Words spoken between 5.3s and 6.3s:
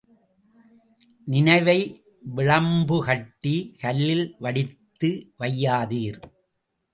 வையாதீர்.